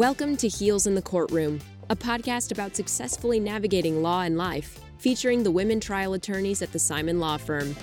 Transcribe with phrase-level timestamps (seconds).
[0.00, 5.42] Welcome to Heels in the Courtroom, a podcast about successfully navigating law and life, featuring
[5.42, 7.76] the women trial attorneys at the Simon Law Firm.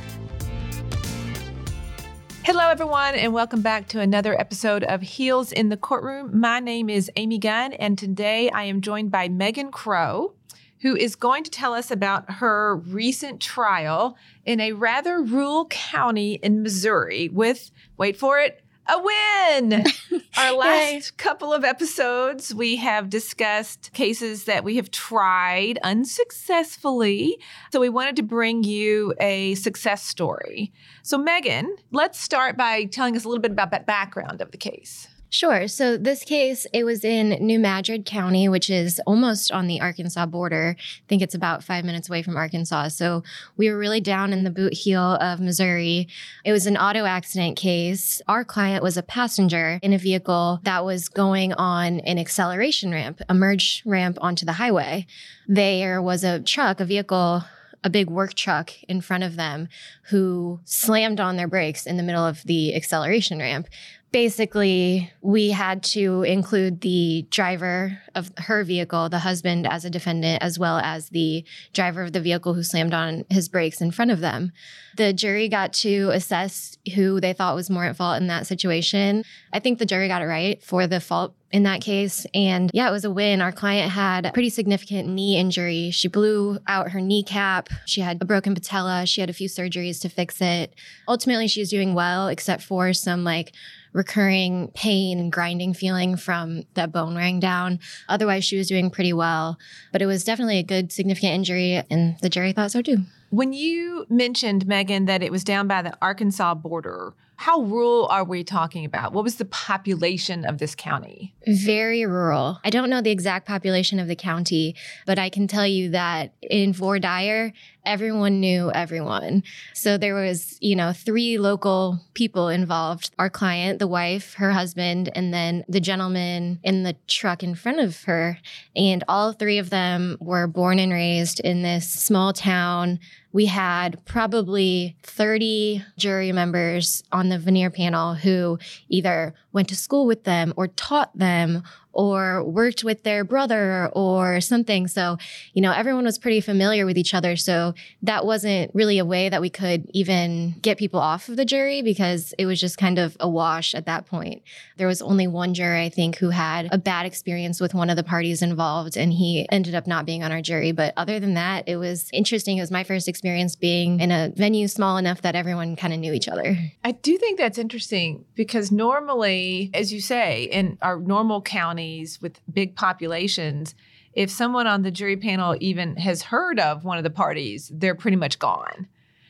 [2.44, 6.40] Hello, everyone, and welcome back to another episode of Heels in the Courtroom.
[6.40, 10.34] My name is Amy Gunn, and today I am joined by Megan Crow,
[10.82, 16.40] who is going to tell us about her recent trial in a rather rural county
[16.42, 19.84] in Missouri with, wait for it, a win.
[20.38, 27.38] Our last couple of episodes, we have discussed cases that we have tried unsuccessfully.
[27.72, 30.72] So we wanted to bring you a success story.
[31.02, 34.58] So, Megan, let's start by telling us a little bit about that background of the
[34.58, 35.08] case.
[35.30, 35.68] Sure.
[35.68, 40.26] So this case, it was in New Madrid County, which is almost on the Arkansas
[40.26, 40.78] border.
[40.80, 42.90] I think it's about five minutes away from Arkansas.
[42.90, 43.24] So
[43.58, 46.08] we were really down in the boot heel of Missouri.
[46.46, 48.22] It was an auto accident case.
[48.28, 53.22] Our client was a passenger in a vehicle that was going on an acceleration ramp,
[53.28, 55.06] a merge ramp onto the highway.
[55.46, 57.44] There was a truck, a vehicle
[57.84, 59.70] a big work truck in front of them
[60.10, 63.68] who slammed on their brakes in the middle of the acceleration ramp
[64.12, 70.42] basically we had to include the driver of her vehicle the husband as a defendant
[70.42, 74.12] as well as the driver of the vehicle who slammed on his brakes in front
[74.12, 74.52] of them
[74.96, 79.24] the jury got to assess who they thought was more at fault in that situation
[79.52, 82.26] i think the jury got it right for the fault in that case.
[82.34, 83.42] And yeah, it was a win.
[83.42, 85.92] Our client had a pretty significant knee injury.
[85.92, 87.70] She blew out her kneecap.
[87.86, 89.06] She had a broken patella.
[89.06, 90.74] She had a few surgeries to fix it.
[91.08, 93.54] Ultimately, she was doing well, except for some like
[93.98, 97.80] recurring pain and grinding feeling from that bone wearing down.
[98.08, 99.58] Otherwise, she was doing pretty well,
[99.92, 103.00] but it was definitely a good, significant injury, and the jury thought so too.
[103.32, 108.24] When you mentioned, Megan, that it was down by the Arkansas border, how rural are
[108.24, 109.14] we talking about?
[109.14, 111.36] What was the population of this county?
[111.46, 112.60] Very rural.
[112.64, 114.76] I don't know the exact population of the county,
[115.06, 117.54] but I can tell you that in Fort Dyer,
[117.86, 119.44] everyone knew everyone.
[119.74, 125.12] So there was, you know, three local people involved our client, the wife, her husband,
[125.14, 128.40] and then the gentleman in the truck in front of her.
[128.76, 133.00] And all three of them were born and raised in this small town
[133.32, 138.58] we had probably 30 jury members on the venire panel who
[138.90, 141.64] either went to school with them or taught them
[141.98, 144.88] or worked with their brother or something.
[144.88, 145.18] So,
[145.54, 147.36] you know, everyone was pretty familiar with each other.
[147.36, 151.44] So that wasn't really a way that we could even get people off of the
[151.44, 154.44] jury because it was just kind of a wash at that point.
[154.78, 157.96] There was only one juror, I think, who had a bad experience with one of
[157.96, 160.72] the parties involved and he ended up not being on our jury.
[160.72, 162.58] But other than that, it was interesting.
[162.58, 166.00] It was my first experience being in a venue small enough that everyone kind of
[166.00, 166.56] knew each other.
[166.84, 172.22] I do think that's interesting because normally, as you say, in our normal county, counties
[172.22, 173.76] with big populations,
[174.14, 177.96] if someone on the jury panel even has heard of one of the parties, they're
[177.96, 178.88] pretty much gone.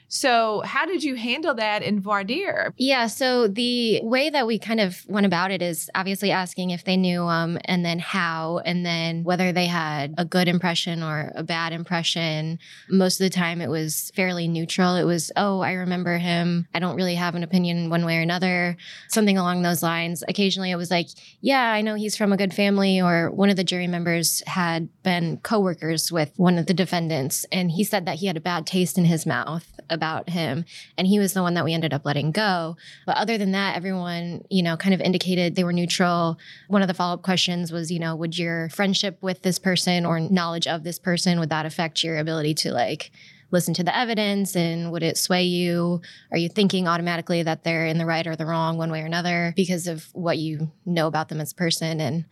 [0.09, 2.73] So, how did you handle that in voir dire?
[2.77, 6.85] Yeah, so the way that we kind of went about it is obviously asking if
[6.85, 11.31] they knew um and then how and then whether they had a good impression or
[11.35, 12.59] a bad impression.
[12.89, 14.95] Most of the time it was fairly neutral.
[14.95, 16.67] It was, "Oh, I remember him.
[16.73, 18.77] I don't really have an opinion one way or another."
[19.09, 20.23] Something along those lines.
[20.27, 21.07] Occasionally it was like,
[21.41, 24.87] "Yeah, I know he's from a good family," or one of the jury members had
[25.03, 28.65] been coworkers with one of the defendants and he said that he had a bad
[28.65, 29.65] taste in his mouth
[29.97, 30.63] about him.
[30.97, 32.77] And he was the one that we ended up letting go.
[33.05, 36.37] But other than that, everyone, you know, kind of indicated they were neutral.
[36.69, 40.05] One of the follow up questions was, you know, would your friendship with this person
[40.05, 43.11] or knowledge of this person, would that affect your ability to like,
[43.51, 46.01] listen to the evidence and would it sway you?
[46.31, 49.05] Are you thinking automatically that they're in the right or the wrong one way or
[49.05, 52.01] another because of what you know about them as a person?
[52.01, 52.25] And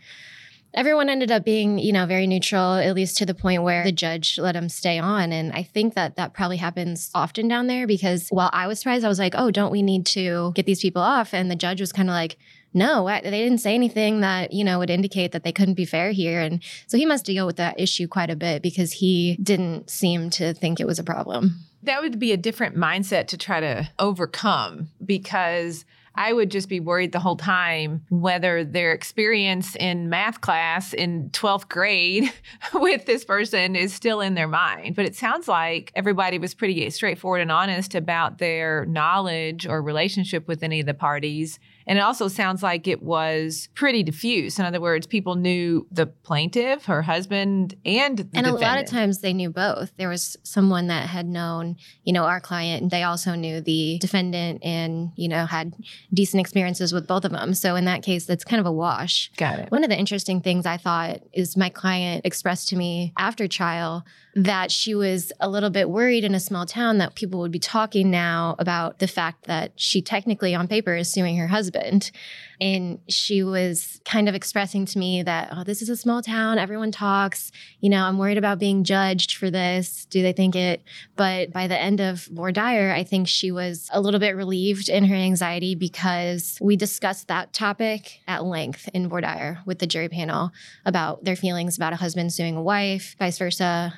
[0.76, 3.92] everyone ended up being, you know, very neutral, at least to the point where the
[3.92, 5.32] judge let him stay on.
[5.32, 9.06] And I think that that probably happens often down there because while I was surprised,
[9.06, 11.34] I was like, oh, don't we need to get these people off?
[11.34, 12.38] And the judge was kind of like,
[12.74, 16.12] no, they didn't say anything that, you know, would indicate that they couldn't be fair
[16.12, 16.42] here.
[16.42, 20.30] And so he must deal with that issue quite a bit because he didn't seem
[20.32, 21.62] to think it was a problem.
[21.84, 25.86] That would be a different mindset to try to overcome because
[26.16, 31.30] I would just be worried the whole time whether their experience in math class in
[31.32, 32.32] 12th grade
[32.74, 34.96] with this person is still in their mind.
[34.96, 40.48] But it sounds like everybody was pretty straightforward and honest about their knowledge or relationship
[40.48, 41.60] with any of the parties.
[41.88, 44.58] And it also sounds like it was pretty diffuse.
[44.58, 48.58] In other words, people knew the plaintiff, her husband, and the And defendant.
[48.58, 49.92] a lot of times they knew both.
[49.98, 54.00] There was someone that had known, you know, our client, and they also knew the
[54.00, 55.74] defendant and, you know, had
[56.14, 57.54] decent experiences with both of them.
[57.54, 59.32] So in that case, that's kind of a wash.
[59.38, 59.72] Got it.
[59.72, 64.06] One of the interesting things I thought is my client expressed to me after trial
[64.36, 67.60] that she was a little bit worried in a small town that people would be
[67.60, 72.12] talking now about the fact that she technically on paper is suing her husband.
[72.60, 76.58] And she was kind of expressing to me that, oh, this is a small town.
[76.58, 77.54] Everyone talks.
[77.80, 80.06] You know, I'm worried about being judged for this.
[80.10, 80.84] Do they think it?
[81.16, 85.06] But by the end of dire, I think she was a little bit relieved in
[85.06, 90.52] her anxiety because we discussed that topic at length in dire with the jury panel
[90.86, 93.94] about their feelings about a husband suing a wife, vice versa.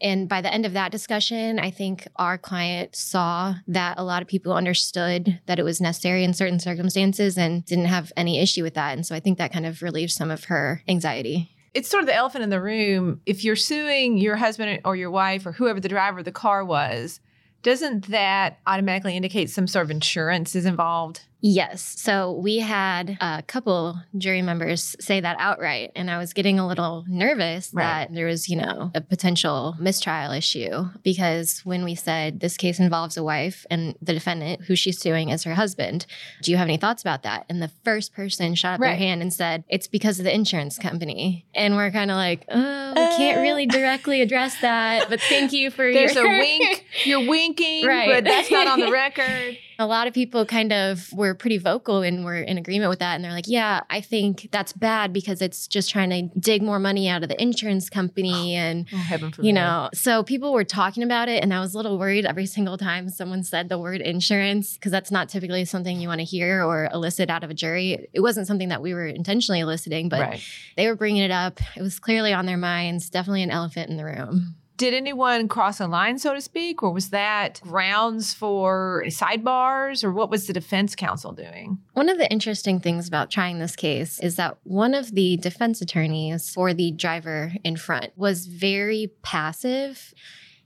[0.00, 4.22] And by the end of that discussion, I think our client saw that a lot
[4.22, 8.62] of people understood that it was necessary in certain circumstances and didn't have any issue
[8.62, 8.94] with that.
[8.94, 11.50] And so I think that kind of relieved some of her anxiety.
[11.74, 13.20] It's sort of the elephant in the room.
[13.26, 16.64] If you're suing your husband or your wife or whoever the driver of the car
[16.64, 17.20] was,
[17.62, 21.22] doesn't that automatically indicate some sort of insurance is involved?
[21.40, 21.82] Yes.
[21.82, 25.92] So we had a couple jury members say that outright.
[25.94, 28.08] And I was getting a little nervous right.
[28.08, 32.80] that there was, you know, a potential mistrial issue because when we said this case
[32.80, 36.06] involves a wife and the defendant who she's suing is her husband,
[36.42, 37.44] do you have any thoughts about that?
[37.48, 38.90] And the first person shot up right.
[38.90, 41.46] their hand and said, it's because of the insurance company.
[41.54, 45.08] And we're kind of like, oh, we uh, can't really directly address that.
[45.08, 46.26] But thank you for There's your.
[46.26, 46.84] a wink.
[47.04, 48.08] You're winking, right.
[48.08, 52.02] but that's not on the record a lot of people kind of were pretty vocal
[52.02, 53.14] and were in agreement with that.
[53.14, 56.78] And they're like, yeah, I think that's bad because it's just trying to dig more
[56.78, 58.56] money out of the insurance company.
[58.56, 61.42] Oh, and, oh, you know, so people were talking about it.
[61.42, 64.92] And I was a little worried every single time someone said the word insurance because
[64.92, 68.08] that's not typically something you want to hear or elicit out of a jury.
[68.12, 70.42] It wasn't something that we were intentionally eliciting, but right.
[70.76, 71.60] they were bringing it up.
[71.76, 74.56] It was clearly on their minds, definitely an elephant in the room.
[74.76, 80.12] Did anyone cross a line, so to speak, or was that grounds for sidebars, or
[80.12, 81.78] what was the defense counsel doing?
[81.94, 85.80] One of the interesting things about trying this case is that one of the defense
[85.80, 90.12] attorneys for the driver in front was very passive.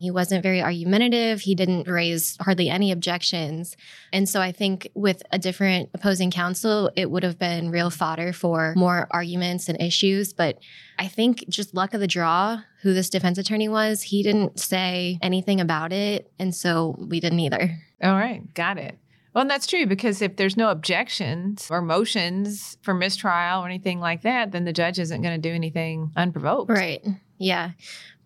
[0.00, 1.42] He wasn't very argumentative.
[1.42, 3.76] He didn't raise hardly any objections.
[4.14, 8.32] And so I think with a different opposing counsel, it would have been real fodder
[8.32, 10.32] for more arguments and issues.
[10.32, 10.58] But
[10.98, 15.18] I think just luck of the draw, who this defense attorney was, he didn't say
[15.20, 16.32] anything about it.
[16.38, 17.78] And so we didn't either.
[18.02, 18.42] All right.
[18.54, 18.98] Got it.
[19.34, 24.00] Well, and that's true because if there's no objections or motions for mistrial or anything
[24.00, 26.70] like that, then the judge isn't going to do anything unprovoked.
[26.70, 27.04] Right.
[27.40, 27.70] Yeah.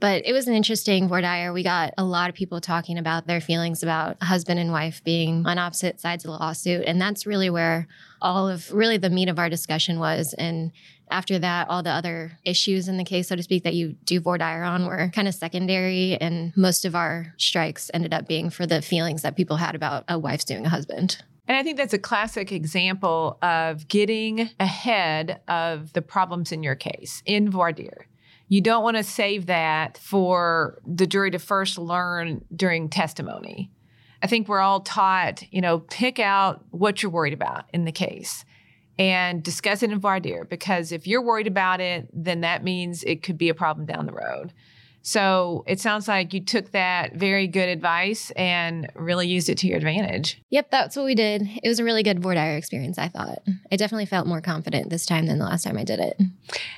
[0.00, 1.52] But it was an interesting voir dire.
[1.52, 5.46] We got a lot of people talking about their feelings about husband and wife being
[5.46, 6.84] on opposite sides of the lawsuit.
[6.86, 7.86] And that's really where
[8.20, 10.34] all of really the meat of our discussion was.
[10.34, 10.72] And
[11.10, 14.18] after that, all the other issues in the case, so to speak, that you do
[14.20, 16.16] voir dire on were kind of secondary.
[16.16, 20.04] And most of our strikes ended up being for the feelings that people had about
[20.08, 21.22] a wife suing a husband.
[21.46, 26.74] And I think that's a classic example of getting ahead of the problems in your
[26.74, 28.06] case in voir dire.
[28.48, 33.70] You don't want to save that for the jury to first learn during testimony.
[34.22, 37.92] I think we're all taught, you know, pick out what you're worried about in the
[37.92, 38.44] case
[38.98, 43.02] and discuss it in voir dire because if you're worried about it, then that means
[43.04, 44.52] it could be a problem down the road.
[45.06, 49.66] So it sounds like you took that very good advice and really used it to
[49.66, 50.40] your advantage.
[50.48, 51.42] Yep, that's what we did.
[51.62, 53.40] It was a really good voir dire experience, I thought.
[53.70, 56.18] I definitely felt more confident this time than the last time I did it.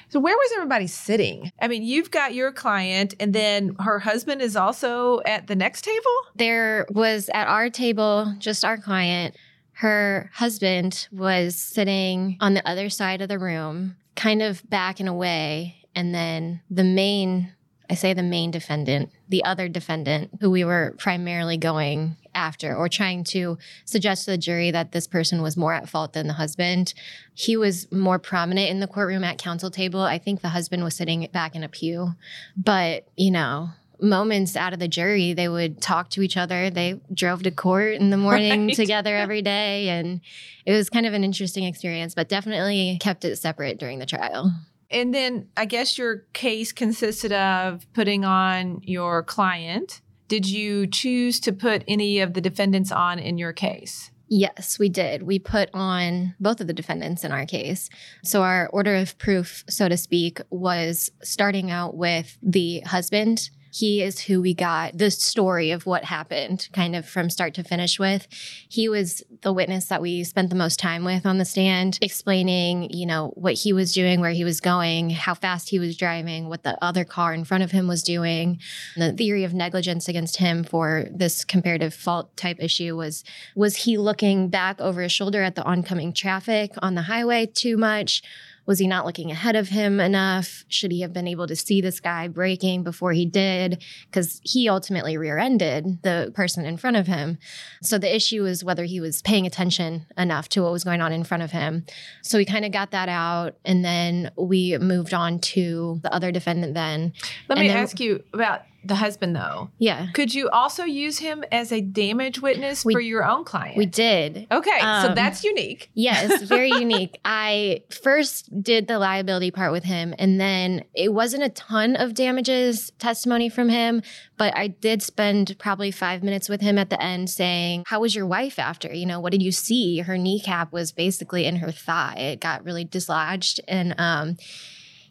[0.09, 1.53] So, where was everybody sitting?
[1.61, 5.83] I mean, you've got your client, and then her husband is also at the next
[5.83, 6.17] table?
[6.35, 9.37] There was at our table just our client.
[9.73, 15.09] Her husband was sitting on the other side of the room, kind of back and
[15.09, 15.77] away.
[15.95, 17.53] And then the main
[17.89, 22.89] I say the main defendant, the other defendant who we were primarily going after or
[22.89, 26.35] trying to suggest to the jury that this person was more at fault than the
[26.35, 26.95] husband.
[27.35, 30.01] He was more prominent in the courtroom at counsel table.
[30.01, 32.15] I think the husband was sitting back in a pew.
[32.57, 36.69] But, you know, moments out of the jury, they would talk to each other.
[36.71, 38.77] They drove to court in the morning right.
[38.77, 39.89] together every day.
[39.89, 40.21] And
[40.67, 44.53] it was kind of an interesting experience, but definitely kept it separate during the trial.
[44.91, 50.01] And then I guess your case consisted of putting on your client.
[50.29, 54.11] Did you choose to put any of the defendants on in your case?
[54.29, 55.23] Yes, we did.
[55.23, 57.89] We put on both of the defendants in our case.
[58.25, 64.03] So, our order of proof, so to speak, was starting out with the husband he
[64.03, 67.99] is who we got the story of what happened kind of from start to finish
[67.99, 68.27] with.
[68.69, 72.91] He was the witness that we spent the most time with on the stand, explaining,
[72.91, 76.49] you know, what he was doing, where he was going, how fast he was driving,
[76.49, 78.61] what the other car in front of him was doing.
[78.97, 83.99] The theory of negligence against him for this comparative fault type issue was was he
[83.99, 88.23] looking back over his shoulder at the oncoming traffic on the highway too much?
[88.67, 90.65] Was he not looking ahead of him enough?
[90.69, 93.83] Should he have been able to see this guy braking before he did?
[94.11, 97.39] Because he ultimately rear ended the person in front of him.
[97.83, 101.13] So the issue is whether he was paying attention enough to what was going on
[101.13, 101.87] in front of him.
[102.23, 103.57] So we kind of got that out.
[103.65, 107.13] And then we moved on to the other defendant then.
[107.49, 109.71] Let me then, ask you about the husband though.
[109.79, 110.09] Yeah.
[110.13, 113.77] Could you also use him as a damage witness we, for your own client?
[113.77, 114.47] We did.
[114.51, 115.91] Okay, um, so that's unique.
[115.95, 117.19] Yes, very unique.
[117.25, 122.15] I first did the liability part with him and then it wasn't a ton of
[122.15, 124.03] damages testimony from him,
[124.37, 128.15] but I did spend probably 5 minutes with him at the end saying, "How was
[128.15, 128.93] your wife after?
[128.93, 129.99] You know, what did you see?
[129.99, 132.15] Her kneecap was basically in her thigh.
[132.17, 134.37] It got really dislodged and um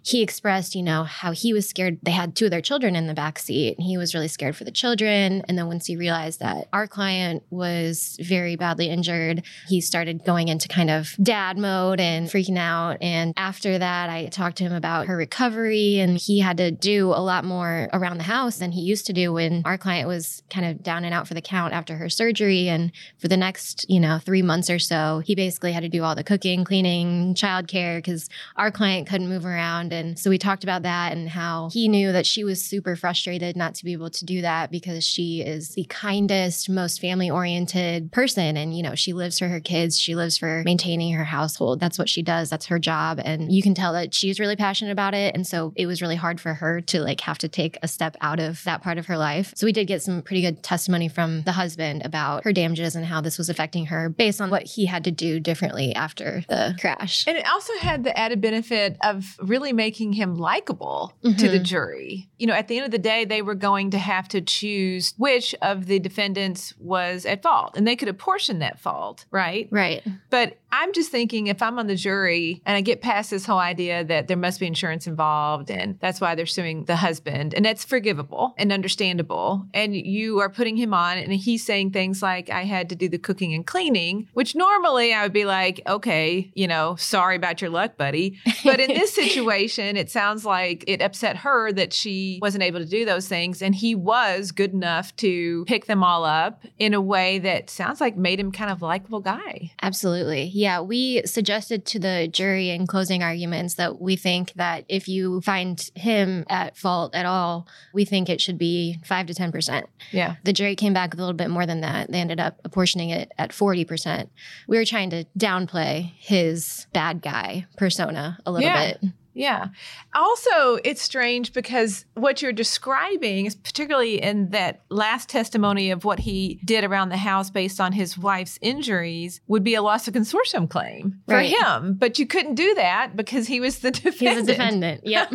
[0.05, 1.97] he expressed, you know, how he was scared.
[2.03, 4.55] They had two of their children in the back seat, and he was really scared
[4.55, 5.41] for the children.
[5.49, 10.47] And then once he realized that our client was very badly injured, he started going
[10.47, 12.97] into kind of dad mode and freaking out.
[13.01, 17.07] And after that, I talked to him about her recovery, and he had to do
[17.07, 20.43] a lot more around the house than he used to do when our client was
[20.51, 22.69] kind of down and out for the count after her surgery.
[22.69, 26.03] And for the next, you know, three months or so, he basically had to do
[26.03, 30.63] all the cooking, cleaning, childcare because our client couldn't move around and so we talked
[30.63, 34.09] about that and how he knew that she was super frustrated not to be able
[34.11, 38.57] to do that because she is the kindest, most family oriented person.
[38.57, 41.79] And, you know, she lives for her kids, she lives for maintaining her household.
[41.79, 43.19] That's what she does, that's her job.
[43.23, 45.35] And you can tell that she's really passionate about it.
[45.35, 48.15] And so it was really hard for her to like have to take a step
[48.21, 49.53] out of that part of her life.
[49.55, 53.05] So we did get some pretty good testimony from the husband about her damages and
[53.05, 56.75] how this was affecting her based on what he had to do differently after the
[56.79, 57.25] crash.
[57.27, 61.37] And it also had the added benefit of really making making him likable mm-hmm.
[61.37, 61.63] to the mm-hmm.
[61.63, 62.27] jury.
[62.39, 65.13] You know, at the end of the day, they were going to have to choose
[65.17, 69.67] which of the defendants was at fault, and they could apportion that fault, right?
[69.69, 70.01] Right.
[70.31, 73.59] But I'm just thinking if I'm on the jury and I get past this whole
[73.59, 77.63] idea that there must be insurance involved and that's why they're suing the husband, and
[77.63, 82.49] that's forgivable and understandable, and you are putting him on, and he's saying things like,
[82.49, 86.51] I had to do the cooking and cleaning, which normally I would be like, okay,
[86.55, 88.39] you know, sorry about your luck, buddy.
[88.65, 92.85] But in this situation, it sounds like it upset her that she wasn't able to
[92.85, 97.01] do those things, and he was good enough to pick them all up in a
[97.01, 99.71] way that sounds like made him kind of likable guy.
[99.81, 100.51] Absolutely.
[100.53, 105.41] Yeah we suggested to the jury in closing arguments that we think that if you
[105.41, 109.83] find him at fault at all, we think it should be 5 to 10%.
[110.11, 110.35] Yeah.
[110.43, 112.11] The jury came back a little bit more than that.
[112.11, 114.29] They ended up apportioning it at 40%.
[114.67, 118.93] We were trying to downplay his bad guy persona a little yeah.
[118.93, 119.11] bit.
[119.35, 119.67] Yeah.
[120.15, 126.19] Also, it's strange because what you're describing is particularly in that last testimony of what
[126.19, 130.13] he did around the house based on his wife's injuries would be a loss of
[130.13, 131.53] consortium claim for right.
[131.53, 131.95] him.
[131.95, 134.19] But you couldn't do that because he was the defendant.
[134.19, 135.01] He's a defendant.
[135.05, 135.33] Yep.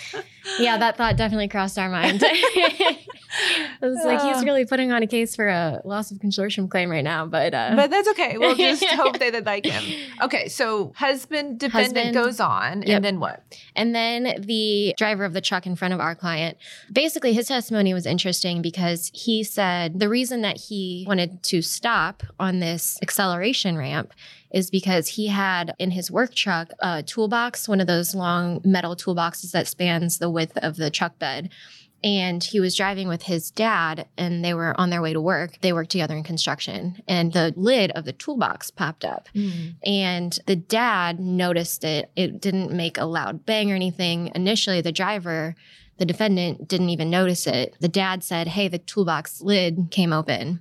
[0.58, 2.24] yeah, that thought definitely crossed our mind.
[3.82, 6.90] I was like, he's really putting on a case for a loss of consortium claim
[6.90, 8.38] right now, but uh, but that's okay.
[8.38, 9.82] We'll just hope they like him.
[10.22, 12.96] Okay, so husband dependent husband, goes on, yep.
[12.96, 13.42] and then what?
[13.74, 16.56] And then the driver of the truck in front of our client,
[16.92, 22.22] basically, his testimony was interesting because he said the reason that he wanted to stop
[22.38, 24.12] on this acceleration ramp
[24.50, 28.96] is because he had in his work truck a toolbox, one of those long metal
[28.96, 31.50] toolboxes that spans the width of the truck bed
[32.06, 35.58] and he was driving with his dad and they were on their way to work.
[35.60, 39.28] They worked together in construction and the lid of the toolbox popped up.
[39.34, 39.74] Mm.
[39.84, 42.12] and the dad noticed it.
[42.14, 44.30] It didn't make a loud bang or anything.
[44.36, 45.56] Initially the driver
[45.98, 47.74] the defendant didn't even notice it.
[47.80, 50.60] The dad said hey the toolbox lid came open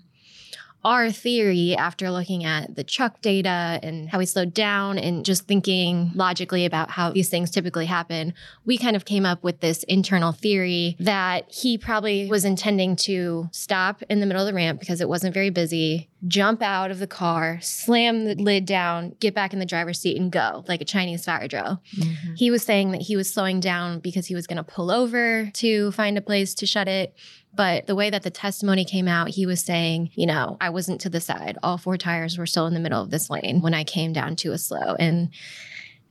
[0.86, 5.48] our theory after looking at the Chuck data and how he slowed down and just
[5.48, 9.82] thinking logically about how these things typically happen, we kind of came up with this
[9.84, 14.80] internal theory that he probably was intending to stop in the middle of the ramp
[14.80, 19.34] because it wasn't very busy, jump out of the car, slam the lid down, get
[19.34, 21.82] back in the driver's seat and go like a Chinese fire drill.
[21.98, 22.36] Mm-hmm.
[22.36, 25.50] He was saying that he was slowing down because he was going to pull over
[25.52, 27.16] to find a place to shut it
[27.56, 31.02] but the way that the testimony came out, he was saying, you know, I wasn't
[31.02, 31.58] to the side.
[31.64, 34.36] All four tires were still in the middle of this lane when I came down
[34.38, 34.96] to a slow.
[35.00, 35.30] And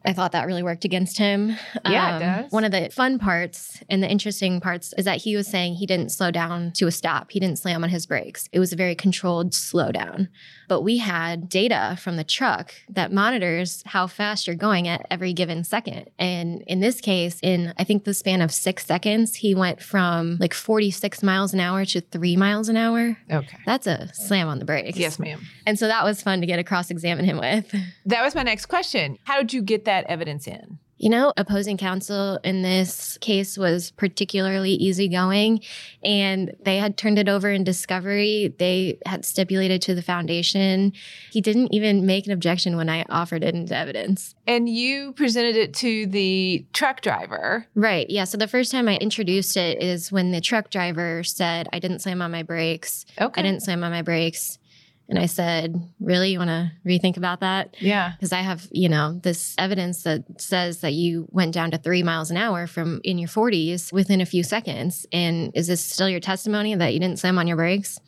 [0.06, 1.56] I thought that really worked against him.
[1.88, 2.52] Yeah, it um, does.
[2.52, 5.86] One of the fun parts and the interesting parts is that he was saying he
[5.86, 7.30] didn't slow down to a stop.
[7.30, 8.48] He didn't slam on his brakes.
[8.52, 10.28] It was a very controlled slowdown.
[10.68, 15.32] But we had data from the truck that monitors how fast you're going at every
[15.32, 16.10] given second.
[16.18, 20.38] And in this case, in I think the span of six seconds, he went from
[20.40, 23.16] like 46 miles an hour to three miles an hour.
[23.30, 23.58] Okay.
[23.66, 24.98] That's a slam on the brakes.
[24.98, 25.40] Yes, ma'am.
[25.66, 27.74] And so that was fun to get to cross examine him with.
[28.06, 29.18] That was my next question.
[29.24, 30.78] How did you get that evidence in?
[31.04, 35.60] You know, opposing counsel in this case was particularly easygoing,
[36.02, 38.54] and they had turned it over in discovery.
[38.58, 40.94] They had stipulated to the foundation.
[41.30, 44.34] He didn't even make an objection when I offered it into evidence.
[44.46, 47.66] And you presented it to the truck driver.
[47.74, 48.08] Right.
[48.08, 48.24] Yeah.
[48.24, 51.98] So the first time I introduced it is when the truck driver said, I didn't
[51.98, 53.04] slam on my brakes.
[53.20, 53.42] Okay.
[53.42, 54.58] I didn't slam on my brakes.
[55.08, 56.32] And I said, Really?
[56.32, 57.76] You want to rethink about that?
[57.80, 58.12] Yeah.
[58.12, 62.02] because I have, you know, this evidence that says that you went down to three
[62.02, 65.06] miles an hour from in your 40s within a few seconds.
[65.12, 67.98] And is this still your testimony that you didn't slam on your brakes?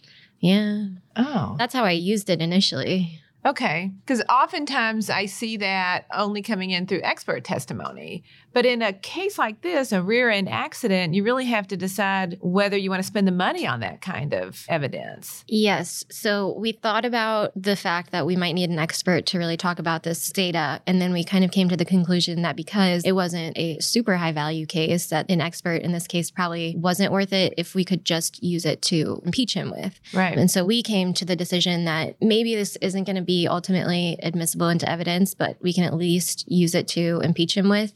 [0.40, 0.86] Yeah.
[1.16, 1.54] Oh.
[1.58, 3.20] That's how I used it initially.
[3.44, 3.92] Okay.
[4.00, 8.24] Because oftentimes I see that only coming in through expert testimony.
[8.56, 12.38] But in a case like this, a rear end accident, you really have to decide
[12.40, 15.44] whether you want to spend the money on that kind of evidence.
[15.46, 16.06] Yes.
[16.08, 19.78] So we thought about the fact that we might need an expert to really talk
[19.78, 20.80] about this data.
[20.86, 24.16] And then we kind of came to the conclusion that because it wasn't a super
[24.16, 27.84] high value case, that an expert in this case probably wasn't worth it if we
[27.84, 30.00] could just use it to impeach him with.
[30.14, 30.38] Right.
[30.38, 34.16] And so we came to the decision that maybe this isn't going to be ultimately
[34.22, 37.92] admissible into evidence, but we can at least use it to impeach him with.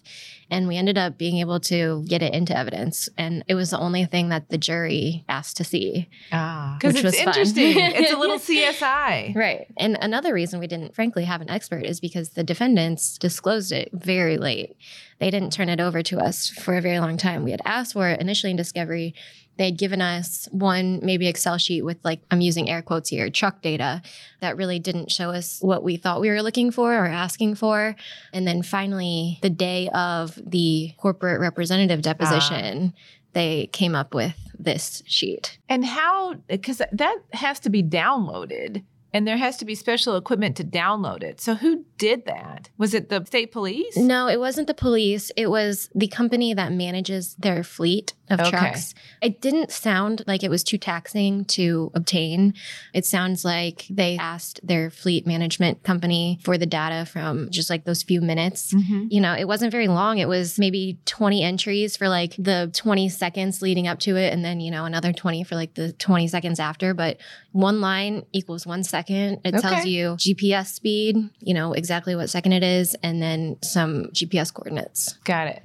[0.51, 3.09] And we ended up being able to get it into evidence.
[3.17, 6.09] And it was the only thing that the jury asked to see.
[6.33, 6.77] Ah.
[6.79, 7.29] Because Which it's was fun.
[7.29, 7.73] interesting.
[7.79, 9.35] it's a little CSI.
[9.35, 9.67] Right.
[9.77, 13.91] And another reason we didn't, frankly, have an expert is because the defendants disclosed it
[13.93, 14.77] very late.
[15.19, 17.45] They didn't turn it over to us for a very long time.
[17.45, 19.15] We had asked for it initially in discovery.
[19.61, 23.61] They'd given us one, maybe Excel sheet with like, I'm using air quotes here, truck
[23.61, 24.01] data
[24.41, 27.95] that really didn't show us what we thought we were looking for or asking for.
[28.33, 32.01] And then finally, the day of the corporate representative ah.
[32.01, 32.95] deposition,
[33.35, 35.59] they came up with this sheet.
[35.69, 40.57] And how, because that has to be downloaded and there has to be special equipment
[40.57, 41.41] to download it.
[41.41, 42.71] So who did that?
[42.79, 43.97] Was it the state police?
[43.97, 45.31] No, it wasn't the police.
[45.37, 48.51] It was the company that manages their fleet of Okay.
[48.51, 48.95] trucks.
[49.21, 52.55] It didn't sound like it was too taxing to obtain.
[52.95, 57.85] It sounds like they asked their fleet management company for the data from just like
[57.85, 58.73] those few minutes.
[58.73, 59.09] Mhm.
[59.11, 60.19] You know, it wasn't very long.
[60.19, 64.45] It was maybe 20 entries for like the 20 seconds leading up to it, and
[64.45, 66.95] then, you know, another 20 for like the 20 seconds after.
[66.95, 67.19] But
[67.53, 69.41] one line equals one second.
[69.45, 74.07] It tells you GPS speed, you know, exactly what second it is, and then some
[74.13, 75.15] GPS coordinates.
[75.25, 75.63] Got it.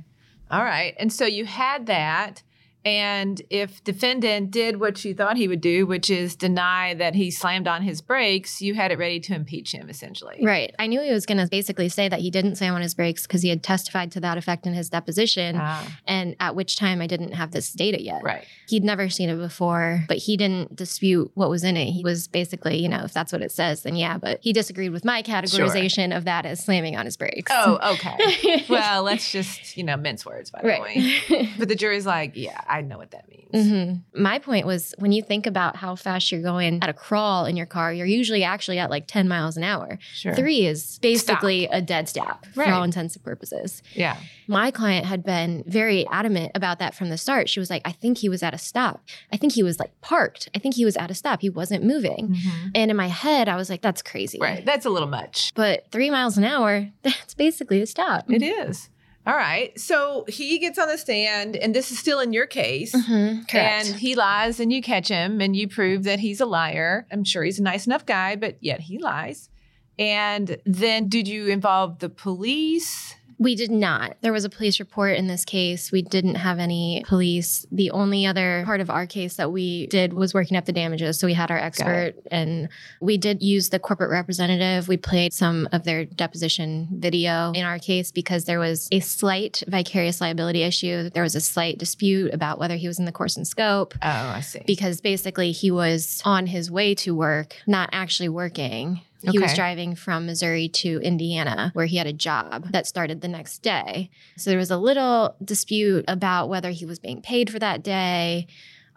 [0.51, 0.95] All right.
[0.99, 2.41] And so you had that.
[2.85, 7.31] And if defendant did what you thought he would do, which is deny that he
[7.31, 10.39] slammed on his brakes, you had it ready to impeach him essentially.
[10.43, 10.73] Right.
[10.77, 13.23] I knew he was going to basically say that he didn't slam on his brakes
[13.23, 15.55] because he had testified to that effect in his deposition.
[15.59, 18.21] Ah, and at which time I didn't have this data yet.
[18.23, 18.45] right.
[18.67, 21.91] He'd never seen it before, but he didn't dispute what was in it.
[21.91, 24.91] He was basically, you know, if that's what it says, then yeah, but he disagreed
[24.91, 27.51] with my categorization of that as slamming on his brakes.
[27.53, 28.65] Oh, okay.
[28.69, 31.19] well, let's just, you know, mince words, by the way.
[31.29, 31.49] right.
[31.57, 33.67] But the jury's like, yeah, I know what that means.
[33.67, 37.45] hmm My point was when you think about how fast you're going at a crawl
[37.45, 39.97] in your car, you're usually actually at like 10 miles an hour.
[40.13, 40.33] Sure.
[40.35, 42.67] Three is basically a dead stop Right.
[42.67, 43.81] for all intents and purposes.
[43.93, 44.17] Yeah.
[44.47, 47.47] My client had been very adamant about that from the start.
[47.49, 49.01] She was like, I think he was at a stop.
[49.31, 50.49] I think he was like parked.
[50.55, 51.41] I think he was at a stop.
[51.41, 52.35] He wasn't moving.
[52.75, 54.37] And in my head, I was like, that's crazy.
[54.41, 54.65] Right.
[54.65, 55.53] That's a little much.
[55.55, 58.29] But three miles an hour, that's basically a stop.
[58.29, 58.89] It is.
[59.27, 59.77] All right.
[59.79, 62.93] So he gets on the stand, and this is still in your case.
[62.93, 63.53] Mhm.
[63.53, 67.07] And he lies, and you catch him, and you prove that he's a liar.
[67.11, 69.49] I'm sure he's a nice enough guy, but yet he lies.
[69.97, 73.15] And then, did you involve the police?
[73.37, 74.15] We did not.
[74.21, 75.91] There was a police report in this case.
[75.91, 77.65] We didn't have any police.
[77.71, 81.19] The only other part of our case that we did was working up the damages.
[81.19, 82.69] So we had our expert and
[83.01, 84.87] we did use the corporate representative.
[84.87, 89.63] We played some of their deposition video in our case because there was a slight
[89.67, 91.09] vicarious liability issue.
[91.09, 94.07] There was a slight dispute about whether he was in the course and scope Oh,
[94.09, 94.61] I see.
[94.65, 99.01] because basically he was on his way to work, not actually working.
[99.21, 103.27] He was driving from Missouri to Indiana, where he had a job that started the
[103.27, 104.09] next day.
[104.37, 108.47] So there was a little dispute about whether he was being paid for that day.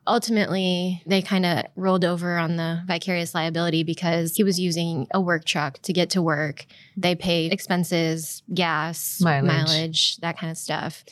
[0.06, 5.20] ultimately, they kind of rolled over on the vicarious liability because he was using a
[5.20, 6.64] work truck to get to work.
[6.96, 9.46] They paid expenses, gas, Mileage.
[9.46, 11.04] mileage that kind of stuff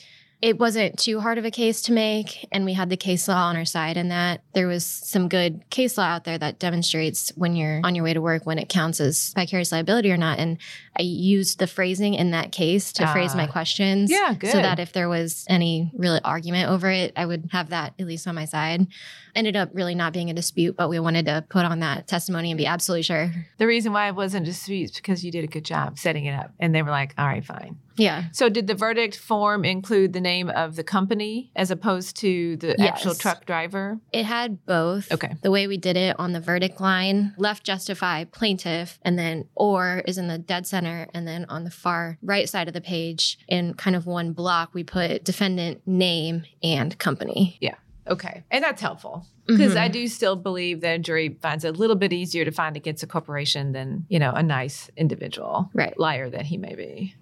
[0.42, 3.46] it wasn't too hard of a case to make and we had the case law
[3.46, 7.32] on our side in that there was some good case law out there that demonstrates
[7.36, 10.38] when you're on your way to work when it counts as vicarious liability or not
[10.38, 10.58] and
[10.98, 13.50] i used the phrasing in that case to phrase my Ah.
[13.52, 14.50] questions Yeah, good.
[14.52, 18.06] so that if there was any really argument over it i would have that at
[18.06, 18.86] least on my side
[19.34, 22.50] ended up really not being a dispute but we wanted to put on that testimony
[22.50, 25.44] and be absolutely sure The reason why it wasn't a dispute is because you did
[25.44, 26.52] a good job setting it up.
[26.60, 27.78] And they were like, all right, fine.
[27.96, 32.56] Yeah So, did the verdict form include the name of the company as opposed to
[32.58, 32.88] the Yes.
[32.92, 33.98] actual truck driver?
[34.12, 35.10] It had both.
[35.12, 35.34] Okay.
[35.42, 40.02] The way we did it on the verdict line, left justify plaintiff, and then or
[40.06, 41.08] is in the dead center.
[41.14, 44.74] And then on the far right side of the page, in kind of one block,
[44.74, 47.56] we put defendant name and company.
[47.60, 47.74] Yeah.
[48.08, 48.44] Okay.
[48.52, 49.78] And that's helpful because Mhm.
[49.80, 52.76] I do still believe that a jury finds it a little bit easier to find
[52.76, 55.98] against a corporation than, you know, a nice individual Right.
[55.98, 57.14] liar that he may be.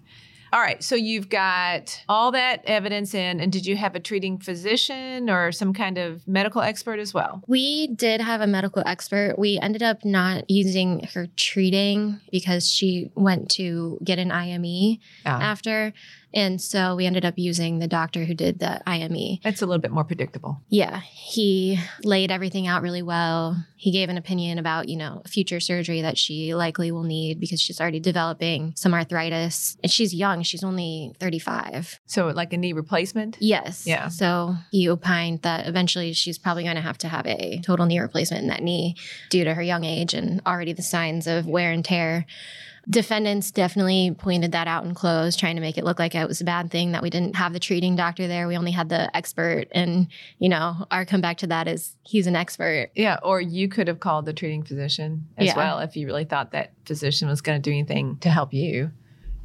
[0.55, 0.81] All right.
[0.81, 3.41] So you've got all that evidence in.
[3.41, 7.43] And did you have a treating physician or some kind of medical expert as well?
[7.45, 9.35] We did have a medical expert.
[9.37, 15.41] We ended up not using her treating because she went to get an IME Ah,
[15.41, 15.91] after.
[16.35, 19.39] And so we ended up using the doctor who did the IME.
[19.41, 20.61] that's a little bit more predictable.
[20.67, 23.55] Yeah, he laid everything out really well.
[23.77, 27.61] He gave an opinion about, you know, future surgery that she likely will need because
[27.61, 29.77] she's already developing some arthritis.
[29.81, 31.99] And she's young, she's only 35.
[32.05, 33.37] So, like a knee replacement?
[33.39, 33.87] Yes.
[33.87, 34.09] Yeah.
[34.09, 37.99] So he opined that eventually she's probably going to have to have a total knee
[37.99, 38.95] replacement in that knee
[39.29, 42.25] due to her young age and already the signs of wear and tear.
[42.89, 46.41] Defendants definitely pointed that out in close, trying to make it look like it was
[46.41, 48.47] a bad thing that we didn't have the treating doctor there.
[48.47, 49.65] We only had the expert.
[49.71, 52.91] And, you know, our comeback to that is he's an expert.
[52.95, 55.57] Yeah, or you could have called the treating physician as Yeah.
[55.57, 58.91] well if you really thought that physician was going to do anything to help you.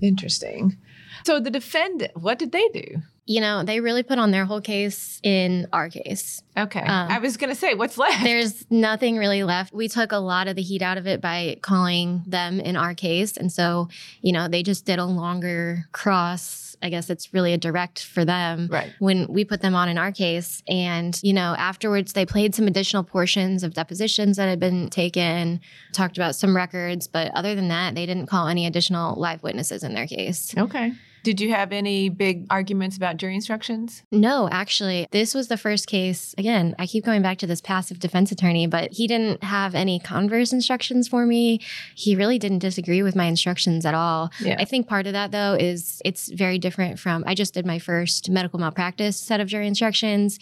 [0.01, 0.77] Interesting.
[1.25, 3.03] So the defendant, what did they do?
[3.27, 6.43] You know, they really put on their whole case in our case.
[6.57, 6.81] Okay.
[6.81, 8.25] Um, I was going to say, what's left?
[8.25, 9.73] There's nothing really left.
[9.73, 12.95] We took a lot of the heat out of it by calling them in our
[12.95, 13.37] case.
[13.37, 13.89] And so,
[14.21, 16.77] you know, they just did a longer cross.
[16.83, 18.69] I guess it's really a direct for them.
[18.71, 18.93] right.
[18.99, 20.63] When we put them on in our case.
[20.67, 25.61] And, you know, afterwards they played some additional portions of depositions that had been taken,
[25.93, 27.07] talked about some records.
[27.07, 30.53] But other than that, they didn't call any additional live witnesses in their case.
[30.57, 30.93] Okay.
[31.23, 34.03] Did you have any big arguments about jury instructions?
[34.11, 36.35] No, actually, this was the first case.
[36.39, 39.99] Again, I keep going back to this passive defense attorney, but he didn't have any
[39.99, 41.61] converse instructions for me.
[41.95, 44.31] He really didn't disagree with my instructions at all.
[44.41, 44.57] Yeah.
[44.59, 47.79] I think part of that, though, is it's very different from I just did my
[47.79, 50.39] first medical malpractice set of jury instructions.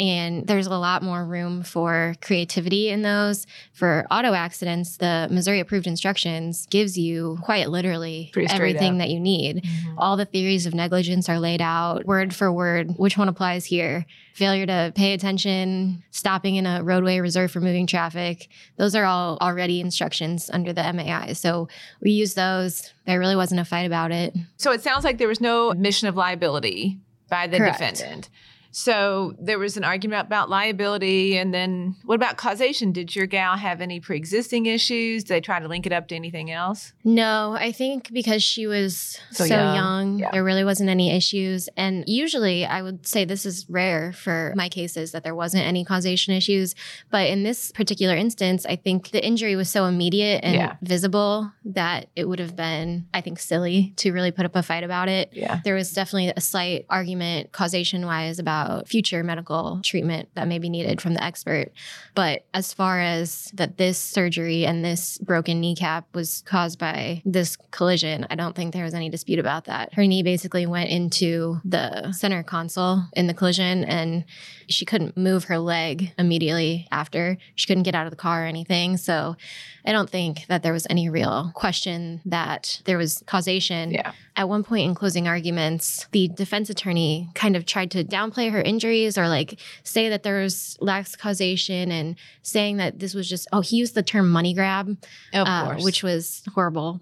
[0.00, 3.46] And there's a lot more room for creativity in those.
[3.74, 8.98] For auto accidents, the Missouri approved instructions gives you quite literally everything up.
[8.98, 9.98] that you need mm-hmm.
[9.98, 14.06] all the theories of negligence are laid out word for word which one applies here
[14.34, 19.36] failure to pay attention stopping in a roadway reserved for moving traffic those are all
[19.40, 21.68] already instructions under the MAI so
[22.00, 25.28] we use those there really wasn't a fight about it So it sounds like there
[25.28, 27.78] was no admission of liability by the Correct.
[27.78, 28.28] defendant.
[28.72, 31.36] So there was an argument about liability.
[31.36, 32.92] And then what about causation?
[32.92, 35.24] Did your gal have any pre existing issues?
[35.24, 36.92] Did they try to link it up to anything else?
[37.04, 39.74] no i think because she was So so, young.
[39.74, 40.30] young, Yeah.
[40.32, 44.68] there really wasn't any issues and usually i would say this is rare for my
[44.68, 46.74] cases that there wasn't any causation issues
[47.10, 50.76] but in this particular instance i think the injury was so immediate and Yeah.
[50.82, 54.84] visible that it would have been i think silly to really put up a fight
[54.84, 55.60] about it Yeah.
[55.64, 60.68] there was definitely a slight argument causation wise about future medical treatment that may be
[60.68, 61.70] needed from the expert
[62.14, 67.56] but as far as that this surgery and this broken kneecap was caused by this
[67.70, 69.94] collision, I don't think there was any dispute about that.
[69.94, 74.24] Her knee basically went into the center console in the collision and
[74.68, 77.38] she couldn't move her leg immediately after.
[77.54, 78.96] She couldn't get out of the car or anything.
[78.96, 79.36] So
[79.84, 83.92] I don't think that there was any real question that there was causation.
[83.92, 84.12] Yeah.
[84.36, 88.60] At one point in closing arguments, the defense attorney kind of tried to downplay her
[88.62, 93.48] injuries or like say that there was lax causation and saying that this was just,
[93.52, 94.88] oh, he used the term money grab,
[95.32, 95.84] Of uh, course.
[95.84, 97.00] which was horrible.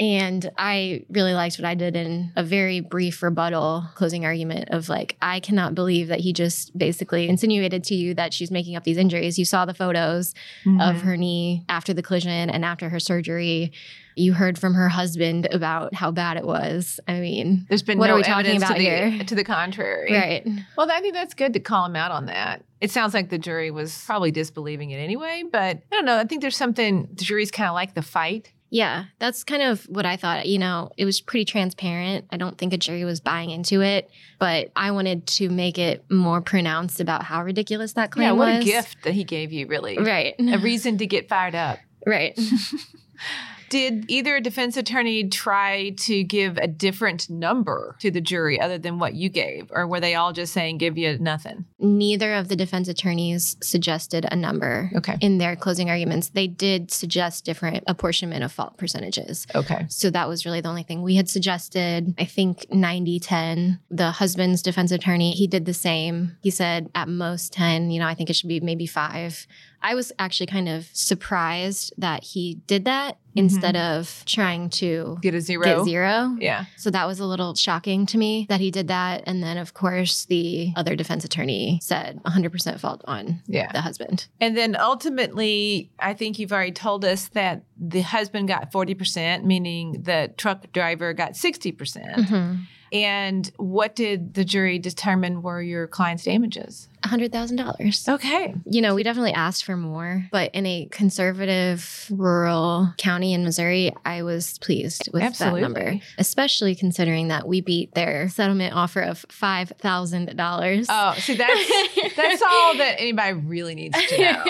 [0.00, 4.88] And I really liked what I did in a very brief rebuttal closing argument of
[4.88, 8.82] like, I cannot believe that he just basically insinuated to you that she's making up
[8.84, 9.38] these injuries.
[9.38, 10.80] You saw the photos Mm-hmm.
[10.80, 13.72] of her knee after the collision and after her surgery.
[14.16, 16.98] You heard from her husband about how bad it was.
[17.06, 19.24] I mean, There's been What no are we talking evidence about to the, here?
[19.26, 20.12] to the contrary.
[20.12, 20.46] right.
[20.76, 22.64] Well, I think that's good to call him out on that.
[22.80, 26.16] It sounds like the jury was probably disbelieving it anyway, but I don't know.
[26.18, 28.52] I think there's something the jury's kind of like the fight.
[28.74, 30.46] Yeah, that's kind of what I thought.
[30.46, 32.24] You know, it was pretty transparent.
[32.32, 34.10] I don't think a jury was buying into it,
[34.40, 38.48] but I wanted to make it more pronounced about how ridiculous that claim was.
[38.48, 38.64] yeah, what was.
[38.64, 39.96] a gift that he gave you, really.
[39.96, 40.34] Right.
[40.40, 41.78] A reason to get fired up.
[42.04, 42.36] right.
[43.74, 49.00] Did either defense attorney try to give a different number to the jury other than
[49.00, 49.66] what you gave?
[49.72, 51.64] Or were they all just saying, give you nothing?
[51.80, 55.16] Neither of the defense attorneys suggested a number Okay.
[55.20, 56.28] in their closing arguments.
[56.28, 59.44] They did suggest different apportionment of fault percentages.
[59.56, 59.86] Okay.
[59.88, 62.14] So that was really the only thing we had suggested.
[62.16, 63.80] I think 90 10.
[63.90, 66.36] The husband's defense attorney, he did the same.
[66.42, 69.48] He said at most 10, you know, I think it should be maybe five.
[69.84, 75.34] I was actually kind of surprised that he did that instead of trying to Get
[75.34, 75.64] a zero.
[75.64, 76.36] get zero.
[76.40, 76.64] Yeah.
[76.76, 79.24] So that was a little shocking to me that he did that.
[79.26, 83.70] And then, of course, the other defense attorney said 100% fault on Yeah.
[83.72, 84.26] the husband.
[84.40, 90.02] And then ultimately, I think you've already told us that the husband got 40%, meaning
[90.02, 91.76] the truck driver got 60%.
[91.76, 92.66] percent Mhm.
[92.92, 96.88] And what did the jury determine were your client's damages?
[97.04, 98.08] $100,000.
[98.14, 98.54] Okay.
[98.64, 103.92] You know, we definitely asked for more, but in a conservative rural county in Missouri,
[104.06, 105.60] I was pleased with Absolutely.
[105.60, 110.86] that number, especially considering that we beat their settlement offer of $5,000.
[110.88, 114.44] Oh, see, that's that's all that anybody really needs to know.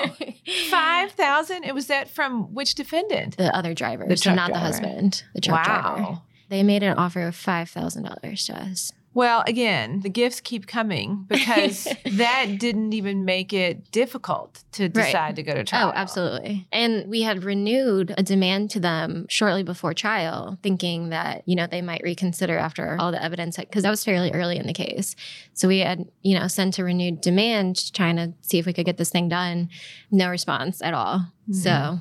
[0.70, 1.64] Five thousand.
[1.64, 3.36] It was that from which defendant?
[3.36, 6.18] the other driver, The so truck not the husband, the truck driver.
[6.48, 8.92] They made an offer of $5,000 to us.
[9.14, 14.92] Well, again, the gifts keep coming because that didn't even make it difficult to Right.
[14.92, 15.88] decide to go to oh, trial.
[15.90, 16.66] Oh, absolutely.
[16.72, 21.68] And we had renewed a demand to them shortly before trial, thinking that, you know,
[21.68, 25.14] they might reconsider after all the evidence, because that was fairly early in the case.
[25.52, 28.86] So we had, you know, sent a renewed demand trying to see if we could
[28.86, 29.68] get this thing done.
[30.10, 31.26] No response at all.
[31.52, 31.96] So, mm-hmm.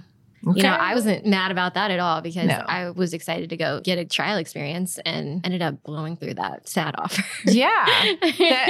[0.55, 2.63] You know, I wasn't mad about that at all because No.
[2.67, 6.67] I was excited to go get a trial experience and ended up blowing through that
[6.67, 7.23] sad offer.
[7.45, 7.85] Yeah.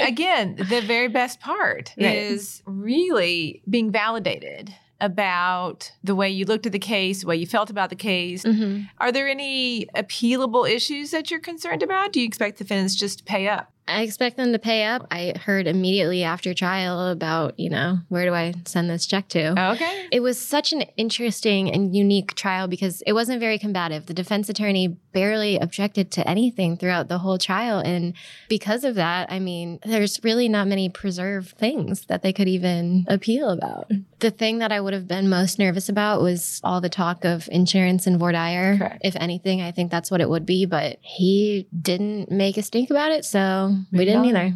[0.06, 2.16] again, the very best part Right.
[2.16, 7.46] is really being validated about the way you looked at the case, the way you
[7.46, 8.44] felt about the case.
[8.44, 8.88] Mhm.
[9.00, 12.14] Are there any appealable issues that you're concerned about?
[12.14, 13.73] Do you expect the defendants just to pay up?
[13.88, 15.06] I expect them to pay up.
[15.12, 19.72] I heard immediately after trial about, you know, where do I send this check to?
[19.74, 20.08] Okay.
[20.12, 24.06] It was such an interesting and unique trial because it wasn't very combative.
[24.06, 27.80] The defense attorney barely objected to anything throughout the whole trial.
[27.80, 28.14] And
[28.50, 33.06] because of that, I mean, there's really not many preserved things that they could even
[33.08, 33.92] appeal about.
[34.20, 37.50] The thing that I would have been most nervous about was all the talk of
[37.52, 38.24] insurance and.
[38.24, 39.02] Correct.
[39.04, 42.90] If anything, I think that's what it would be, but he didn't make a stink
[42.90, 43.26] about it.
[43.26, 44.54] So we didn't either.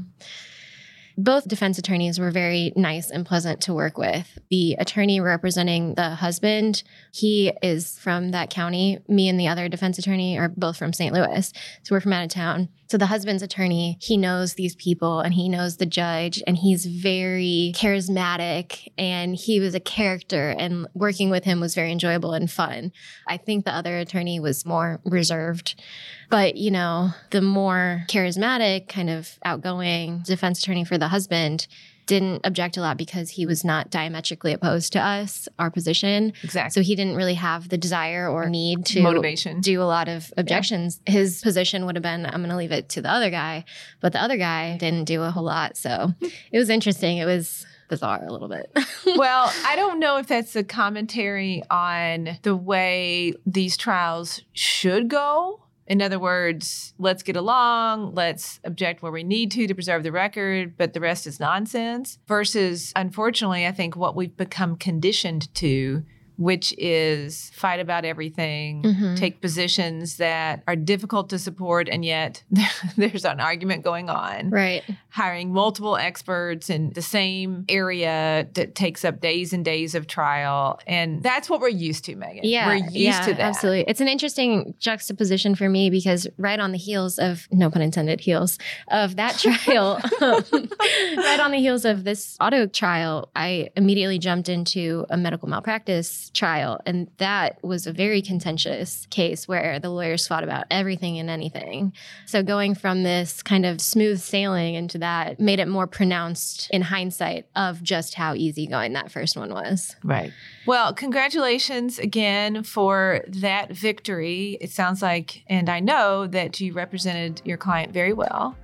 [1.19, 4.37] Both defense attorneys were very nice and pleasant to work with.
[4.51, 8.99] The attorney representing the husband, he is from that county.
[9.07, 11.11] Me and the other defense attorney are both from St.
[11.11, 11.51] Louis.
[11.81, 12.69] So we're from out of town.
[12.89, 16.85] So the husband's attorney, he knows these people and he knows the judge and he's
[16.85, 22.49] very charismatic and he was a character and working with him was very enjoyable and
[22.49, 22.93] fun.
[23.27, 25.81] I think the other attorney was more reserved.
[26.29, 31.67] But, you know, the more charismatic, kind of outgoing defense attorney for the husband
[32.07, 36.33] didn't object a lot because he was not diametrically opposed to us, our position.
[36.43, 36.71] Exactly.
[36.71, 39.61] So he didn't really have the desire or need to Motivation.
[39.61, 41.01] do a lot of objections.
[41.05, 43.65] His position would have been, I'm going to leave it to the other guy.
[43.99, 45.77] But the other guy didn't do a whole lot.
[45.77, 46.13] So
[46.51, 47.17] it was interesting.
[47.17, 48.71] It was bizarre a little bit.
[49.17, 55.61] well, I don't know if that's a commentary on the way these trials should go.
[55.87, 60.11] In other words, let's get along, let's object where we need to to preserve the
[60.11, 62.19] record, but the rest is nonsense.
[62.27, 66.03] Versus, unfortunately, I think what we've become conditioned to,
[66.37, 69.17] which is fight about everything, Mhm.
[69.17, 72.43] take positions that are difficult to support, and yet
[72.97, 74.83] there's an argument going on right.
[75.09, 80.79] hiring multiple experts in the same area that takes up days and days of trial.
[80.87, 82.41] And that's what we're used to, Megan.
[82.43, 83.39] Yeah, We're used yeah, to that.
[83.39, 83.85] Absolutely.
[83.87, 88.21] It's an interesting juxtaposition for me because right on the heels of, no pun intended,
[88.21, 88.57] heels
[88.89, 95.05] of that trial, right on the heels of this auto trial, I immediately jumped into
[95.09, 96.79] a medical malpractice this trial.
[96.85, 101.93] And that was a very contentious case where the lawyers fought about everything and anything.
[102.25, 106.81] So going from this kind of smooth sailing into that made it more pronounced in
[106.81, 109.95] hindsight of just how easygoing that first one was.
[110.03, 110.31] Right.
[110.65, 114.57] Well, congratulations again for that victory.
[114.61, 118.55] It sounds like, and I know that you represented your client very well.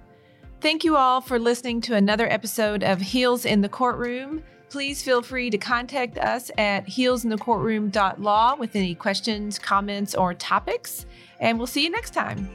[0.62, 4.44] Thank you all for listening to another episode of Heels in the Courtroom.
[4.74, 11.06] Please feel free to contact us at heelsinthecourtroom.law with any questions, comments, or topics,
[11.40, 12.50] and we'll see you next time.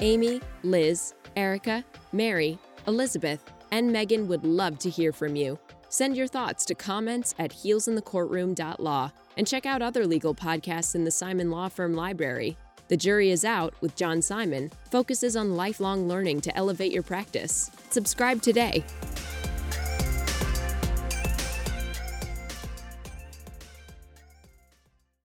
[0.00, 2.58] Amy, Liz, Erica, Mary,
[2.88, 5.56] Elizabeth, and Megan would love to hear from you.
[5.88, 11.12] Send your thoughts to comments at heelsinthecourtroom.law and check out other legal podcasts in the
[11.12, 12.56] Simon Law Firm library.
[12.94, 17.72] The Jury is Out with John Simon focuses on lifelong learning to elevate your practice.
[17.90, 18.84] Subscribe today.